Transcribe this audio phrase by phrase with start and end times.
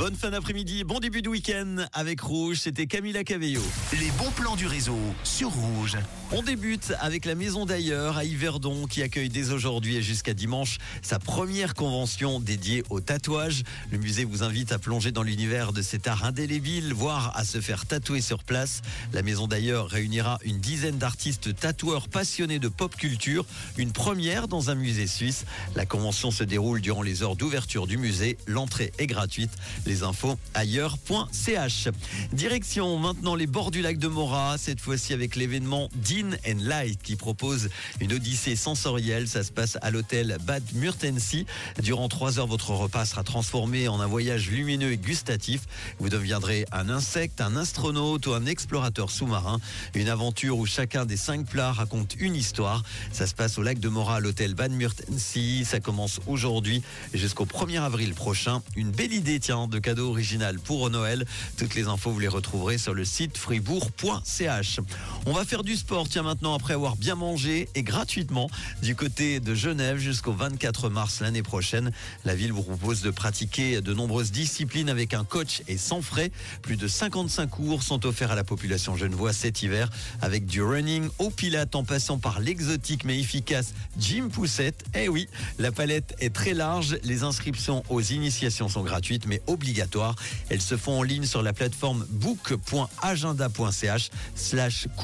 [0.00, 3.60] Bonne fin d'après-midi, bon début de week-end avec Rouge, c'était Camila Cavello.
[3.92, 5.98] Les bons plans du réseau sur Rouge.
[6.32, 10.78] On débute avec la Maison d'ailleurs à Yverdon qui accueille dès aujourd'hui et jusqu'à dimanche
[11.02, 13.62] sa première convention dédiée au tatouage.
[13.90, 17.60] Le musée vous invite à plonger dans l'univers de cet art indélébile, voire à se
[17.60, 18.80] faire tatouer sur place.
[19.12, 23.44] La Maison d'ailleurs réunira une dizaine d'artistes tatoueurs passionnés de pop culture,
[23.76, 25.44] une première dans un musée suisse.
[25.76, 28.38] La convention se déroule durant les heures d'ouverture du musée.
[28.46, 29.52] L'entrée est gratuite.
[29.90, 31.88] Les infos ailleurs.ch.
[32.32, 37.02] Direction maintenant les bords du lac de Mora, cette fois-ci avec l'événement Dean and Light
[37.02, 39.26] qui propose une odyssée sensorielle.
[39.26, 41.44] Ça se passe à l'hôtel Bad Murtensee.
[41.82, 45.62] Durant trois heures, votre repas sera transformé en un voyage lumineux et gustatif.
[45.98, 49.58] Vous deviendrez un insecte, un astronaute ou un explorateur sous-marin.
[49.94, 52.84] Une aventure où chacun des cinq plats raconte une histoire.
[53.10, 55.64] Ça se passe au lac de Mora à l'hôtel Bad Murtensee.
[55.64, 56.80] Ça commence aujourd'hui
[57.12, 58.62] jusqu'au 1er avril prochain.
[58.76, 61.24] Une belle idée, tiens, de cadeau original pour Noël.
[61.56, 64.80] Toutes les infos, vous les retrouverez sur le site fribourg.ch.
[65.26, 68.48] On va faire du sport, tiens, maintenant, après avoir bien mangé et gratuitement
[68.82, 71.92] du côté de Genève jusqu'au 24 mars l'année prochaine.
[72.24, 76.32] La ville vous propose de pratiquer de nombreuses disciplines avec un coach et sans frais.
[76.62, 79.90] Plus de 55 cours sont offerts à la population genevoise cet hiver
[80.22, 84.84] avec du running au pilates en passant par l'exotique mais efficace gym poussette.
[84.94, 86.96] Eh oui, la palette est très large.
[87.04, 90.16] Les inscriptions aux initiations sont gratuites mais obligatoires.
[90.48, 94.10] Elles se font en ligne sur la plateforme book.agenda.ch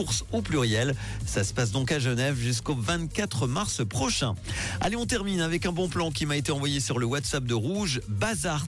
[0.00, 0.94] course au pluriel.
[1.26, 4.34] Ça se passe donc à Genève jusqu'au 24 mars prochain.
[4.80, 7.52] Allez, on termine avec un bon plan qui m'a été envoyé sur le WhatsApp de
[7.52, 8.00] Rouge.
[8.08, 8.64] Bazart,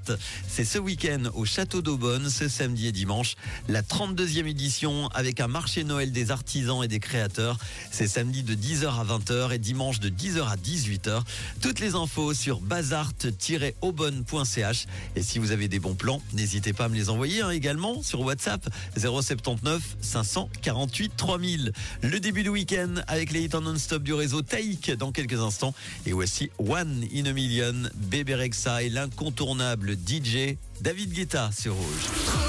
[0.46, 3.36] c'est ce week-end au Château d'Aubonne, ce samedi et dimanche.
[3.66, 7.56] La 32e édition avec un marché Noël des artisans et des créateurs.
[7.90, 11.22] C'est samedi de 10h à 20h et dimanche de 10h à 18h.
[11.62, 14.86] Toutes les infos sur bazart-aubonne.ch.
[15.16, 18.02] Et si vous avez des bons plans, n'hésitez pas à me les envoyer hein, également
[18.02, 21.72] sur WhatsApp 079 548 3000.
[22.02, 25.72] Le début du week-end avec les hits en non-stop du réseau Taïk dans quelques instants.
[26.04, 32.41] Et voici One in a Million, Bébé Rexa et l'incontournable DJ David Guetta sur Rouge.